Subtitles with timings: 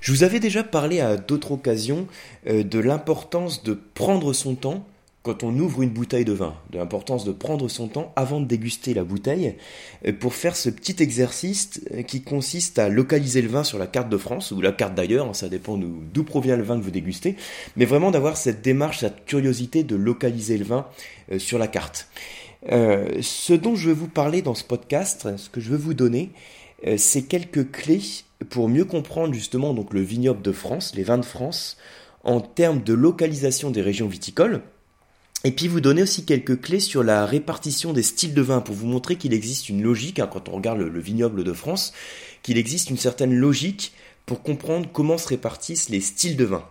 [0.00, 2.06] Je vous avais déjà parlé à d'autres occasions
[2.46, 4.86] euh, de l'importance de prendre son temps
[5.24, 8.46] quand on ouvre une bouteille de vin, de l'importance de prendre son temps avant de
[8.46, 9.56] déguster la bouteille
[10.06, 13.86] euh, pour faire ce petit exercice euh, qui consiste à localiser le vin sur la
[13.86, 16.84] carte de France ou la carte d'ailleurs, hein, ça dépend d'où provient le vin que
[16.84, 17.36] vous dégustez,
[17.76, 20.86] mais vraiment d'avoir cette démarche, cette curiosité de localiser le vin
[21.38, 22.08] sur la carte.
[22.62, 26.30] ce dont je veux vous parler dans ce podcast, ce que je veux vous donner,
[26.96, 28.02] c'est quelques clés
[28.50, 31.76] pour mieux comprendre justement donc le vignoble de France, les vins de France,
[32.24, 34.62] en termes de localisation des régions viticoles.
[35.44, 38.74] Et puis vous donner aussi quelques clés sur la répartition des styles de vin pour
[38.74, 41.92] vous montrer qu'il existe une logique, hein, quand on regarde le, vignoble de France,
[42.42, 43.92] qu'il existe une certaine logique
[44.26, 46.64] pour comprendre comment se répartissent les styles de vin.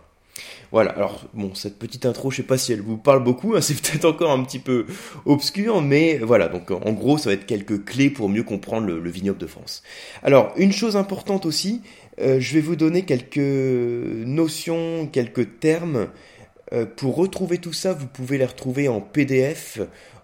[0.72, 3.60] Voilà, alors bon, cette petite intro, je sais pas si elle vous parle beaucoup, hein,
[3.62, 4.86] c'est peut-être encore un petit peu
[5.24, 9.10] obscur, mais voilà, donc en gros, ça va être quelques clés pour mieux comprendre le,
[9.10, 9.82] vignoble de France.
[10.22, 11.82] Alors, une chose importante aussi,
[12.20, 16.08] euh, je vais vous donner quelques notions, quelques termes.
[16.72, 19.80] Euh, pour retrouver tout ça, vous pouvez les retrouver en PDF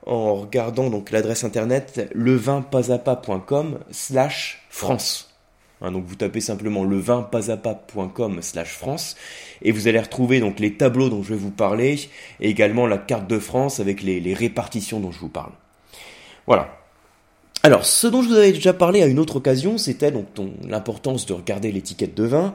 [0.07, 5.34] en regardant donc l'adresse internet levinpasapa.com slash France.
[5.81, 9.17] Hein, donc vous tapez simplement levinpasapa.com slash France
[9.63, 11.99] et vous allez retrouver donc les tableaux dont je vais vous parler
[12.41, 15.53] et également la carte de France avec les répartitions dont je vous parle.
[16.47, 16.84] Voilà.
[17.63, 20.27] Alors, ce dont je vous avais déjà parlé à une autre occasion, c'était donc
[20.69, 22.55] l'importance de regarder l'étiquette de vin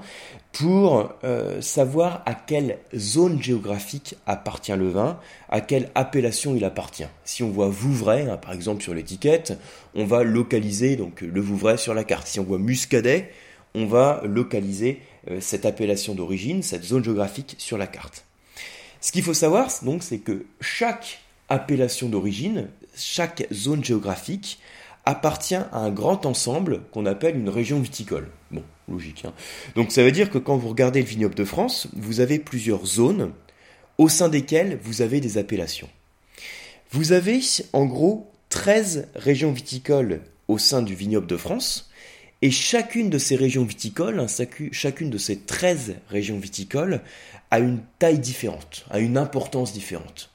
[0.52, 7.08] pour euh, savoir à quelle zone géographique appartient le vin, à quelle appellation il appartient.
[7.24, 9.58] Si on voit Vouvray, hein, par exemple sur l'étiquette,
[9.96, 12.28] on va localiser donc le Vouvray sur la carte.
[12.28, 13.32] Si on voit Muscadet,
[13.76, 18.26] on va localiser euh, cette appellation d'origine, cette zone géographique sur la carte.
[19.02, 24.60] Ce qu'il faut savoir, donc, c'est que chaque appellation d'origine, chaque zone géographique
[25.06, 28.30] appartient à un grand ensemble qu'on appelle une région viticole.
[28.52, 29.26] Bon, logique.
[29.26, 29.34] Hein.
[29.76, 32.86] Donc ça veut dire que quand vous regardez le vignoble de France, vous avez plusieurs
[32.86, 33.32] zones
[33.98, 35.90] au sein desquelles vous avez des appellations.
[36.92, 37.40] Vous avez
[37.74, 41.90] en gros 13 régions viticoles au sein du vignoble de France,
[42.42, 44.28] et chacune de ces régions viticoles, hein,
[44.72, 47.02] chacune de ces 13 régions viticoles,
[47.52, 50.32] a une taille différente, a une importance différente.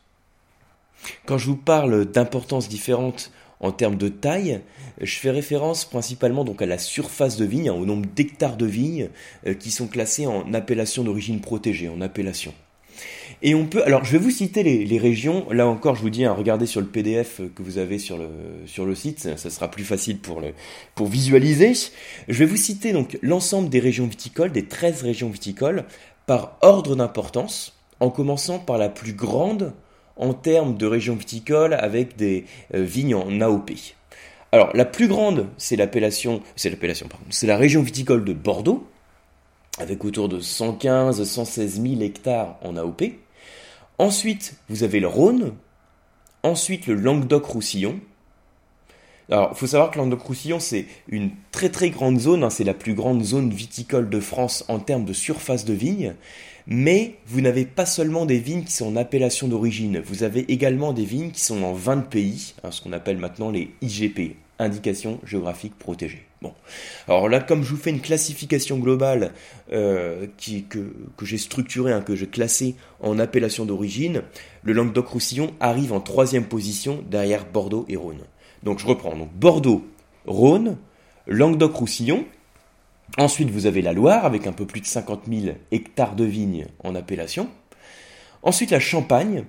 [1.27, 3.31] Quand je vous parle d'importance différente
[3.65, 4.61] en termes de taille,
[5.01, 8.67] je fais référence principalement donc à la surface de vigne, hein, au nombre d'hectares de
[8.67, 9.09] vignes
[9.47, 12.53] euh, qui sont classés en appellation d'origine protégée, en appellation.
[13.43, 15.47] Et on peut, alors je vais vous citer les, régions.
[15.51, 18.95] Là encore, je vous dis, hein, regardez sur le PDF que vous avez sur le
[18.95, 20.43] site, ça, sera plus facile pour
[20.95, 21.73] pour visualiser.
[22.29, 25.85] Je vais vous citer donc l'ensemble des régions viticoles, des 13 régions viticoles,
[26.27, 29.73] par ordre d'importance, en commençant par la plus grande
[30.17, 32.45] en termes de région viticole avec des
[32.75, 33.73] euh, vignes en AOP.
[34.53, 38.87] Alors la plus grande, c'est l'appellation, c'est l'appellation, c'est la région viticole de Bordeaux,
[39.79, 43.03] avec autour de 115-116 000 hectares en AOP.
[43.99, 45.55] Ensuite, vous avez le Rhône,
[46.43, 47.99] ensuite le Languedoc-Roussillon.
[49.31, 52.75] Alors, il faut savoir que Languedoc-Roussillon, c'est une très très grande zone, hein, c'est la
[52.75, 56.15] plus grande zone viticole de France en termes de surface de vignes.
[56.67, 60.93] Mais vous n'avez pas seulement des vignes qui sont en appellation d'origine, vous avez également
[60.93, 65.21] des vignes qui sont en 20 pays, hein, ce qu'on appelle maintenant les IGP, indications
[65.25, 66.25] géographiques protégées.
[66.41, 66.53] Bon.
[67.09, 69.33] Alors là, comme je vous fais une classification globale
[69.73, 70.93] euh, que
[71.23, 74.23] j'ai structurée, hein, que j'ai classée en appellation d'origine,
[74.63, 78.21] le Languedoc-Roussillon arrive en troisième position derrière Bordeaux et Rhône.
[78.63, 79.17] Donc je reprends.
[79.17, 79.87] Donc Bordeaux,
[80.27, 80.77] Rhône,
[81.27, 82.25] Languedoc-Roussillon,
[83.17, 86.67] Ensuite, vous avez la Loire avec un peu plus de 50 000 hectares de vignes
[86.83, 87.49] en appellation.
[88.43, 89.45] Ensuite, la Champagne.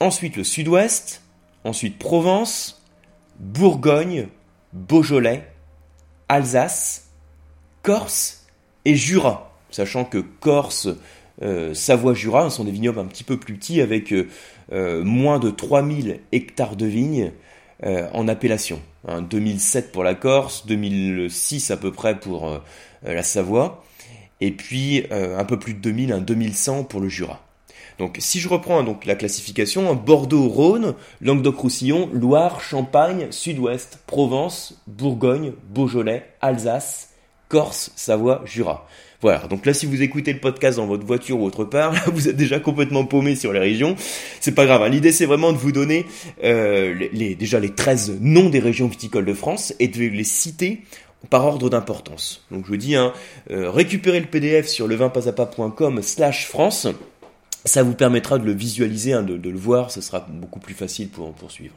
[0.00, 1.22] Ensuite, le Sud-Ouest.
[1.62, 2.82] Ensuite, Provence,
[3.38, 4.28] Bourgogne,
[4.72, 5.48] Beaujolais,
[6.28, 7.10] Alsace,
[7.82, 8.46] Corse
[8.84, 9.52] et Jura.
[9.70, 10.88] Sachant que Corse,
[11.42, 14.28] euh, Savoie-Jura sont des vignobles un petit peu plus petits avec euh,
[14.72, 17.32] euh, moins de 3000 hectares de vignes
[18.14, 18.80] en appellation.
[19.08, 22.58] 2007 pour la Corse, 2006 à peu près pour euh,
[23.02, 23.84] la Savoie,
[24.40, 27.40] et puis euh, un peu plus de 2000, un 2100 pour le Jura.
[27.98, 35.52] Donc si je reprends donc la classification, Bordeaux, Rhône, Languedoc-Roussillon, Loire, Champagne, Sud-Ouest, Provence, Bourgogne,
[35.68, 37.10] Beaujolais, Alsace,
[37.48, 38.88] Corse, Savoie, Jura.
[39.48, 42.28] Donc là si vous écoutez le podcast dans votre voiture ou autre part, là, vous
[42.28, 43.96] êtes déjà complètement paumé sur les régions.
[44.40, 44.88] C'est pas grave, hein.
[44.88, 46.04] l'idée c'est vraiment de vous donner
[46.42, 50.82] euh, déjà les 13 noms des régions viticoles de France et de les citer
[51.30, 52.44] par ordre d'importance.
[52.50, 53.14] Donc je vous dis, hein,
[53.50, 56.86] euh, récupérez le PDF sur levinpasapa.com slash France.
[57.64, 61.08] Ça vous permettra de le visualiser, hein, de, le voir, ce sera beaucoup plus facile
[61.08, 61.74] pour en poursuivre.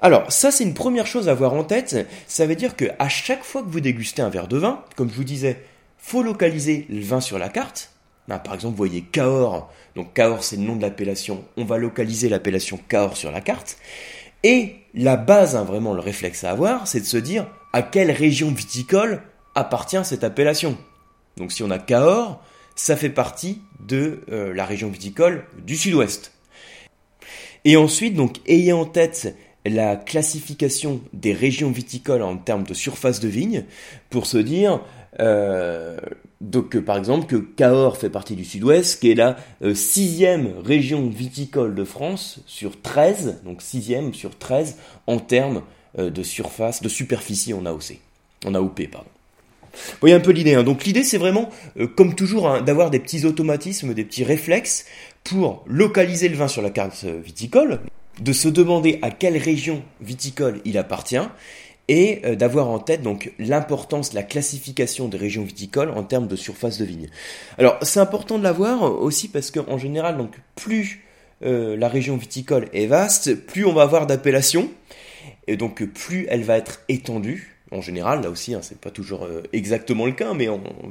[0.00, 2.06] Alors, ça c'est une première chose à avoir en tête.
[2.28, 5.10] Ça veut dire que à chaque fois que vous dégustez un verre de vin, comme
[5.10, 5.58] je vous disais,
[6.10, 7.92] faut localiser le vin sur la carte.
[8.26, 12.80] par exemple, voyez Cahors, donc Cahors c'est le nom de l'appellation, on va localiser l'appellation
[12.88, 13.78] Cahors sur la carte.
[14.42, 18.10] Et la base, hein, vraiment le réflexe à avoir, c'est de se dire à quelle
[18.10, 19.22] région viticole
[19.54, 20.76] appartient cette appellation.
[21.36, 22.42] Donc si on a Cahors,
[22.74, 26.32] ça fait partie de euh, la région viticole du sud-ouest.
[27.64, 33.20] Et ensuite, donc, ayez en tête la classification des régions viticoles en termes de surface
[33.20, 33.64] de vigne
[34.08, 34.80] pour se dire
[35.18, 35.98] euh,
[36.40, 41.08] donc par exemple que Cahors fait partie du sud-ouest, qui est la euh, sixième région
[41.08, 44.76] viticole de France sur 13, donc sixième sur 13
[45.06, 45.62] en termes
[45.98, 47.98] de surface, de superficie en AOC,
[48.46, 49.08] en AOP pardon.
[49.72, 50.54] Vous voyez un peu l'idée.
[50.54, 50.62] Hein.
[50.62, 51.48] Donc l'idée, c'est vraiment,
[51.78, 54.86] euh, comme toujours, hein, d'avoir des petits automatismes, des petits réflexes
[55.24, 57.80] pour localiser le vin sur la carte euh, viticole,
[58.20, 61.16] de se demander à quelle région viticole il appartient,
[61.90, 66.36] et euh, d'avoir en tête donc l'importance, la classification des régions viticoles en termes de
[66.36, 67.08] surface de vigne.
[67.58, 71.04] Alors c'est important de l'avoir aussi parce qu'en général, donc plus
[71.42, 74.70] la région viticole est vaste, plus on va avoir d'appellations,
[75.46, 79.24] et donc plus elle va être étendue en général, là aussi, hein, c'est pas toujours
[79.24, 80.48] euh, exactement le cas, mais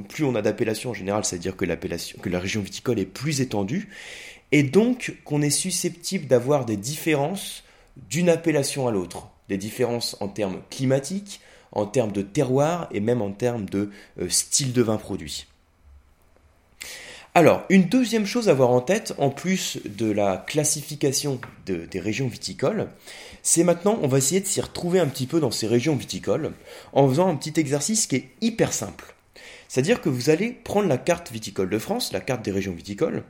[0.08, 3.88] plus on a d'appellations en général, c'est-à-dire que la région viticole est plus étendue,
[4.52, 7.64] et donc qu'on est susceptible d'avoir des différences
[8.08, 11.40] d'une appellation à l'autre, des différences en termes climatiques,
[11.72, 15.46] en termes de terroir et même en termes de euh, style de vin produit.
[17.34, 22.26] Alors, une deuxième chose à avoir en tête, en plus de la classification des régions
[22.26, 22.88] viticoles,
[23.42, 26.52] c'est maintenant, on va essayer de s'y retrouver un petit peu dans ces régions viticoles,
[26.92, 29.14] en faisant un petit exercice qui est hyper simple.
[29.68, 33.22] C'est-à-dire que vous allez prendre la carte viticole de France, la carte des régions viticoles,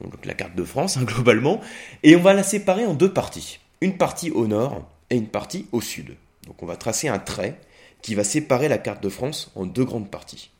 [0.00, 1.60] donc la carte de France hein, globalement,
[2.04, 3.58] et on va la séparer en deux parties.
[3.80, 6.16] Une partie au nord et une partie au sud.
[6.46, 7.58] Donc on va tracer un trait
[8.02, 10.50] qui va séparer la carte de France en deux grandes parties.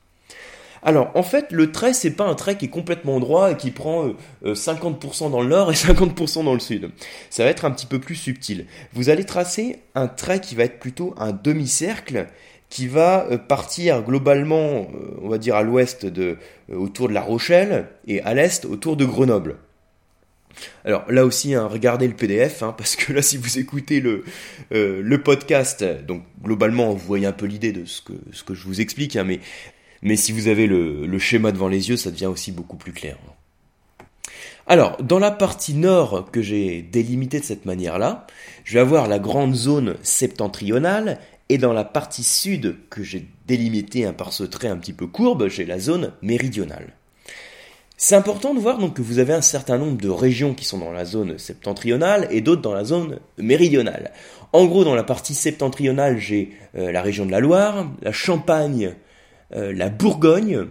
[0.82, 3.70] Alors, en fait, le trait, c'est pas un trait qui est complètement droit et qui
[3.70, 4.14] prend 50%
[4.44, 6.90] euh, euh, dans le nord et 50% dans le sud.
[7.28, 8.66] Ça va être un petit peu plus subtil.
[8.94, 12.28] Vous allez tracer un trait qui va être plutôt un demi-cercle
[12.70, 14.86] qui va euh, partir globalement,
[15.22, 16.38] on va dire à l'ouest de
[16.72, 19.56] autour de La Rochelle et à l'est autour de Grenoble.
[20.84, 24.24] Alors là aussi, hein, regardez le PDF, hein, parce que là, si vous écoutez le,
[24.70, 29.16] le podcast, donc globalement, vous voyez un peu l'idée de ce que, je vous explique,
[29.16, 29.26] hein,
[30.02, 33.16] mais si vous avez le, schéma devant les yeux, ça devient aussi beaucoup plus clair.
[34.66, 38.26] Alors, dans la partie nord que j'ai délimitée de cette manière-là,
[38.64, 41.18] je vais avoir la grande zone septentrionale,
[41.48, 45.48] et dans la partie sud que j'ai délimitée par ce trait un petit peu courbe,
[45.48, 46.92] j'ai la zone méridionale.
[48.02, 50.78] C'est important de voir donc que vous avez un certain nombre de régions qui sont
[50.78, 54.12] dans la zone septentrionale et d'autres dans la zone méridionale.
[54.54, 58.94] En gros, dans la partie septentrionale, j'ai euh, la région de la Loire, la Champagne,
[59.54, 60.68] euh, la Bourgogne,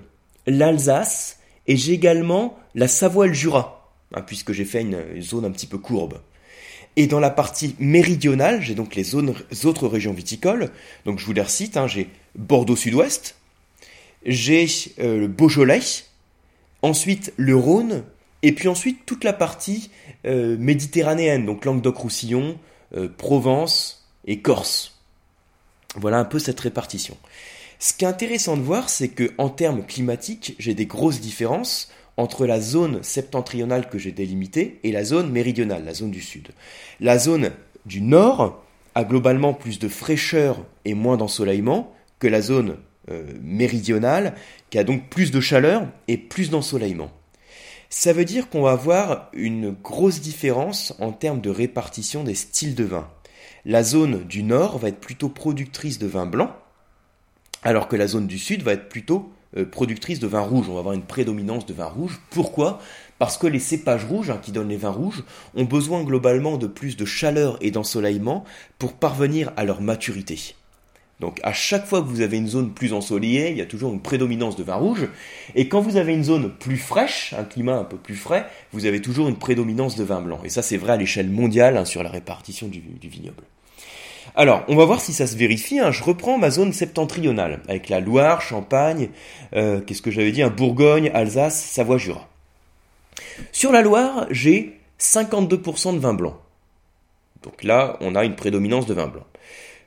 [0.48, 1.38] l'Alsace,
[1.68, 5.68] et j'ai également la Savoie le Jura, hein, puisque j'ai fait une, zone un petit
[5.68, 6.22] peu courbe.
[6.96, 10.72] Et dans la partie méridionale, j'ai donc les autres régions viticoles.
[11.06, 13.36] Donc je vous les recite, hein, j'ai Bordeaux Sud-Ouest,
[14.26, 14.66] j'ai
[15.00, 16.08] euh, le Beaujolais,
[16.81, 18.04] ensuite le Rhône,
[18.42, 19.92] et puis ensuite toute la partie
[20.26, 22.58] euh, méditerranéenne, donc Languedoc-Roussillon,
[23.18, 25.00] Provence et Corse.
[25.96, 27.16] Voilà un peu cette répartition.
[27.78, 31.92] Ce qui est intéressant de voir, c'est que en termes climatiques, j'ai des grosses différences
[32.18, 36.50] entre la zone septentrionale que j'ai délimitée et la zone méridionale, la zone du sud.
[37.00, 37.52] La zone
[37.86, 38.62] du nord
[38.95, 42.76] a globalement plus de fraîcheur et moins d'ensoleillement que la zone euh,
[43.42, 44.35] méridionale,
[44.69, 47.11] qui a donc plus de chaleur et plus d'ensoleillement.
[47.89, 52.75] Ça veut dire qu'on va avoir une grosse différence en termes de répartition des styles
[52.75, 53.09] de vin.
[53.66, 56.56] La zone du nord va être plutôt productrice de vin blanc,
[57.63, 60.68] alors que la zone du sud va être plutôt euh, productrice de vin rouge.
[60.69, 62.19] On va avoir une prédominance de vin rouge.
[62.30, 62.80] Pourquoi?
[63.18, 65.23] Parce que les cépages rouges hein, qui donnent les vins rouges
[65.56, 68.44] ont besoin globalement de plus de chaleur et d'ensoleillement
[68.78, 70.56] pour parvenir à leur maturité.
[71.19, 73.92] Donc à chaque fois que vous avez une zone plus ensoleillée, il y a toujours
[73.92, 75.07] une prédominance de vin rouge.
[75.56, 78.85] Et quand vous avez une zone plus fraîche, un climat un peu plus frais, vous
[78.85, 80.40] avez toujours une prédominance de vin blanc.
[80.44, 83.44] Et ça c'est vrai à l'échelle mondiale hein, sur la répartition du vignoble.
[84.35, 85.80] Alors, on va voir si ça se vérifie.
[85.80, 85.92] Hein.
[85.92, 89.09] Je reprends ma zone septentrionale, avec la Loire, Champagne,
[89.56, 92.28] euh, qu'est-ce que j'avais dit, un Bourgogne, Alsace, Savoie, Jura.
[93.52, 96.38] Sur la Loire, j'ai 52% de vin blanc.
[97.44, 99.26] Donc là, on a une prédominance de vin blanc.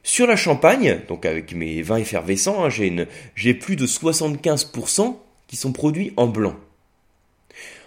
[0.03, 5.17] Sur la Champagne, donc avec mes vins effervescents, hein, j'ai plus de 75%
[5.47, 6.57] qui sont produits en blanc.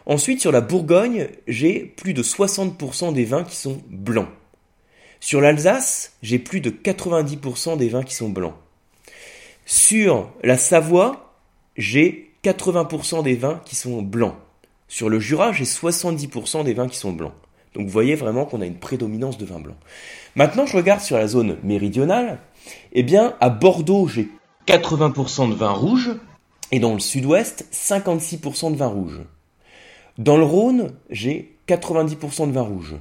[0.06, 4.30] Ensuite, sur la Bourgogne, j'ai plus de 60% des vins qui sont blancs.
[5.20, 8.54] Sur l'Alsace, j'ai plus de 90% des vins qui sont blancs.
[9.66, 11.34] Sur la Savoie,
[11.76, 14.36] j'ai 80% des vins qui sont blancs.
[14.88, 17.34] Sur le Jura, j'ai 70% des vins qui sont blancs.
[17.75, 19.77] Donc vous voyez vraiment qu'on a une prédominance de vins blancs.
[20.36, 22.39] Maintenant, je regarde sur la zone méridionale.
[22.94, 24.29] Eh bien, à Bordeaux, j'ai
[24.67, 26.12] 80% de vins rouges.
[26.72, 29.22] Et dans le sud-ouest, 56% de vins rouges.
[30.17, 32.96] Dans le Rhône, j'ai 90% de vins rouges.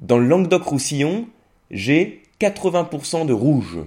[0.00, 1.26] Dans le Languedoc-Roussillon,
[1.70, 3.78] j'ai 80% de rouge.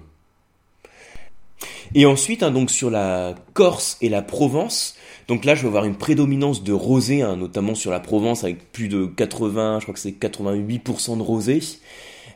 [1.95, 4.95] Et ensuite, hein, donc sur la Corse et la Provence,
[5.27, 8.71] donc là je vais avoir une prédominance de rosé, hein, notamment sur la Provence avec
[8.71, 11.59] plus de 80, je crois que c'est 88% de rosé.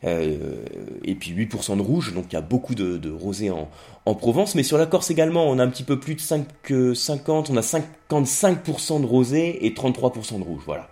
[0.03, 0.63] Euh,
[1.03, 3.67] et puis 8% de rouge, donc il y a beaucoup de, rosé en,
[4.05, 4.53] en, Provence.
[4.53, 6.45] Mais sur la Corse également, on a un petit peu plus de 5,
[6.93, 10.61] 50, on a 55% de rosé et 33% de rouge.
[10.65, 10.87] Voilà.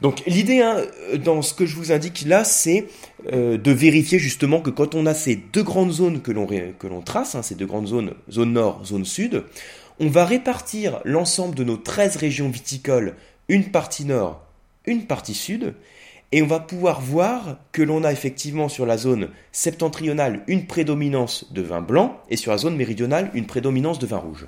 [0.00, 0.76] Donc l'idée hein,
[1.24, 2.86] dans ce que je vous indique là, c'est
[3.32, 6.86] euh, de vérifier justement que quand on a ces deux grandes zones que l'on que
[6.86, 9.44] l'on trace, hein, ces deux grandes zones, zone nord, zone sud,
[9.98, 13.16] on va répartir l'ensemble de nos 13 régions viticoles,
[13.48, 14.44] une partie nord,
[14.86, 15.74] une partie sud,
[16.30, 21.52] et on va pouvoir voir que l'on a effectivement sur la zone septentrionale une prédominance
[21.52, 24.46] de vin blanc et sur la zone méridionale une prédominance de vin rouge.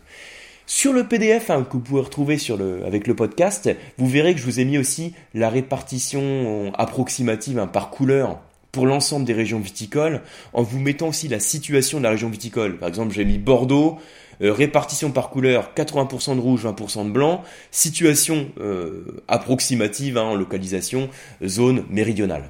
[0.73, 2.39] Sur le PDF hein, que vous pouvez retrouver
[2.87, 7.67] avec le podcast, vous verrez que je vous ai mis aussi la répartition approximative hein,
[7.67, 8.39] par couleur
[8.71, 10.23] pour l'ensemble des régions viticoles,
[10.53, 12.79] en vous mettant aussi la situation de la région viticole.
[12.79, 13.99] Par exemple, j'ai mis Bordeaux,
[14.43, 20.35] euh, répartition par couleur, 80% de rouge, 20% de blanc, situation euh, approximative hein, en
[20.37, 21.11] localisation,
[21.45, 22.49] zone méridionale.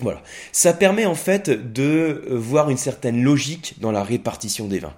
[0.00, 0.20] Voilà.
[0.52, 4.94] Ça permet en fait de voir une certaine logique dans la répartition des vins.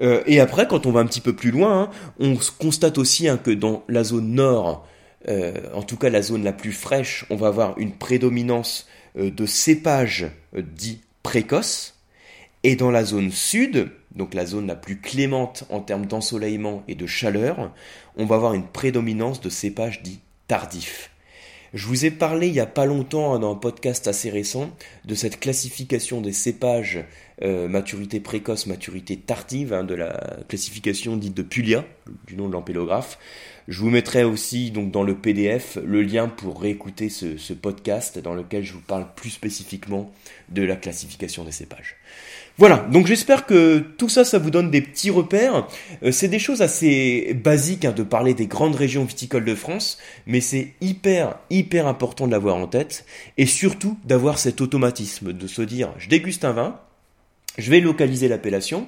[0.00, 3.28] Euh, et après, quand on va un petit peu plus loin, hein, on constate aussi
[3.28, 4.86] hein, que dans la zone nord,
[5.28, 9.30] euh, en tout cas la zone la plus fraîche, on va avoir une prédominance euh,
[9.30, 11.98] de cépages dits précoces.
[12.64, 16.94] Et dans la zone sud, donc la zone la plus clémente en termes d'ensoleillement et
[16.94, 17.72] de chaleur,
[18.16, 21.10] on va avoir une prédominance de cépages dits tardifs.
[21.74, 24.70] Je vous ai parlé il n'y a pas longtemps dans un podcast assez récent
[25.06, 27.04] de cette classification des cépages
[27.42, 31.84] euh, maturité précoce, maturité tardive, hein, de la classification dite de Puglia,
[32.26, 33.18] du nom de l'ampélographe.
[33.68, 38.18] Je vous mettrai aussi donc dans le PDF le lien pour réécouter ce, ce podcast
[38.18, 40.12] dans lequel je vous parle plus spécifiquement
[40.50, 41.96] de la classification des cépages.
[42.58, 45.66] Voilà, donc j'espère que tout ça, ça vous donne des petits repères.
[46.02, 49.98] Euh, c'est des choses assez basiques hein, de parler des grandes régions viticoles de France,
[50.26, 53.06] mais c'est hyper, hyper important de l'avoir en tête,
[53.38, 56.80] et surtout d'avoir cet automatisme, de se dire, je déguste un vin,
[57.58, 58.86] je vais localiser l'appellation,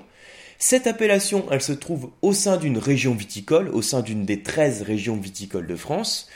[0.58, 4.82] cette appellation, elle se trouve au sein d'une région viticole, au sein d'une des 13
[4.82, 6.28] régions viticoles de France.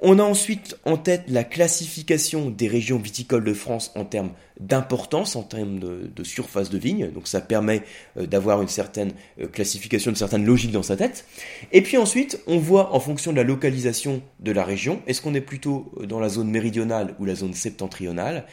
[0.00, 5.36] On a ensuite en tête la classification des régions viticoles de France en termes d'importance,
[5.36, 7.10] en termes de, surface de vigne.
[7.12, 7.82] Donc ça permet
[8.18, 11.24] euh, d'avoir une certaine euh, classification, une certaine logique dans sa tête.
[11.72, 15.34] Et puis ensuite, on voit en fonction de la localisation de la région, est-ce qu'on
[15.34, 18.44] est plutôt dans la zone méridionale ou la zone septentrionale?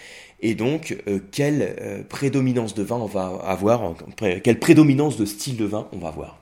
[0.43, 3.95] Et donc euh, quelle prédominance de vin on va avoir,
[4.43, 6.39] quelle prédominance de style de vin on va avoir.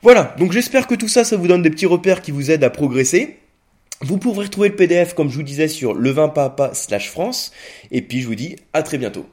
[0.00, 2.62] Voilà, donc j'espère que tout ça, ça vous donne des petits repères qui vous aident
[2.62, 3.38] à progresser.
[4.00, 7.52] Vous pourrez retrouver le PDF, comme je vous disais, sur levinpapa slash France.
[7.90, 9.26] Et puis je vous dis à très bientôt.